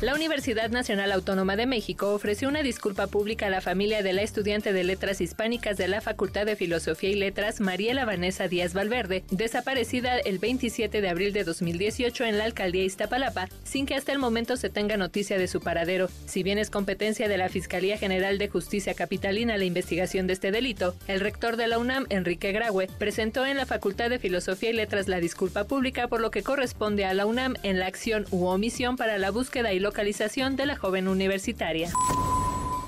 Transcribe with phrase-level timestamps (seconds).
[0.00, 4.22] La Universidad Nacional Autónoma de México ofreció una disculpa pública a la familia de la
[4.22, 9.24] estudiante de Letras Hispánicas de la Facultad de Filosofía y Letras, Mariela Vanessa Díaz Valverde,
[9.32, 14.20] desaparecida el 27 de abril de 2018 en la alcaldía Iztapalapa, sin que hasta el
[14.20, 16.08] momento se tenga noticia de su paradero.
[16.26, 20.52] Si bien es competencia de la Fiscalía General de Justicia Capitalina la investigación de este
[20.52, 24.74] delito, el rector de la UNAM, Enrique Graue, presentó en la Facultad de Filosofía y
[24.74, 28.46] Letras la disculpa pública por lo que corresponde a la UNAM en la acción u
[28.46, 31.90] omisión para la búsqueda y localización de la joven universitaria.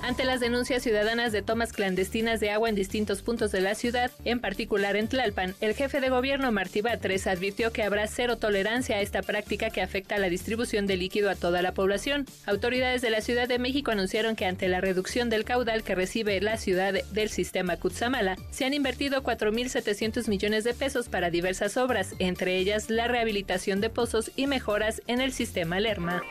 [0.03, 4.11] Ante las denuncias ciudadanas de tomas clandestinas de agua en distintos puntos de la ciudad,
[4.25, 8.97] en particular en Tlalpan, el jefe de gobierno Martí Batres advirtió que habrá cero tolerancia
[8.97, 12.25] a esta práctica que afecta a la distribución de líquido a toda la población.
[12.45, 16.39] Autoridades de la Ciudad de México anunciaron que ante la reducción del caudal que recibe
[16.41, 22.15] la ciudad del sistema Cutzamala, se han invertido 4.700 millones de pesos para diversas obras,
[22.19, 26.21] entre ellas la rehabilitación de pozos y mejoras en el sistema Lerma.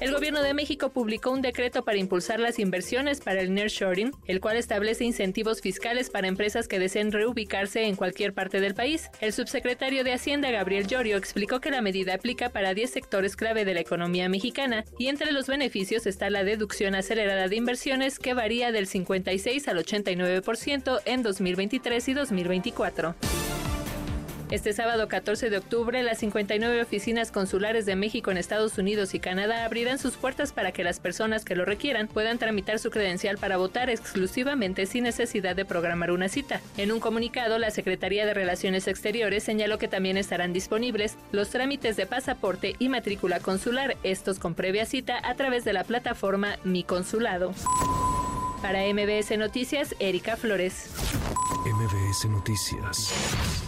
[0.00, 4.40] El gobierno de México publicó un decreto para impulsar las inversiones para el nearshoring, el
[4.40, 9.10] cual establece incentivos fiscales para empresas que deseen reubicarse en cualquier parte del país.
[9.20, 13.64] El subsecretario de Hacienda, Gabriel Llorio, explicó que la medida aplica para 10 sectores clave
[13.64, 18.34] de la economía mexicana y entre los beneficios está la deducción acelerada de inversiones que
[18.34, 23.16] varía del 56 al 89% en 2023 y 2024.
[24.50, 29.20] Este sábado 14 de octubre, las 59 oficinas consulares de México en Estados Unidos y
[29.20, 33.36] Canadá abrirán sus puertas para que las personas que lo requieran puedan tramitar su credencial
[33.36, 36.62] para votar exclusivamente sin necesidad de programar una cita.
[36.78, 41.96] En un comunicado, la Secretaría de Relaciones Exteriores señaló que también estarán disponibles los trámites
[41.96, 46.84] de pasaporte y matrícula consular, estos con previa cita a través de la plataforma Mi
[46.84, 47.52] Consulado.
[48.62, 50.90] Para MBS Noticias, Erika Flores.
[51.66, 53.67] MBS Noticias.